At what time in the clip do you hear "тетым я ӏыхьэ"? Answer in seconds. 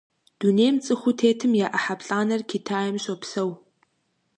1.19-1.95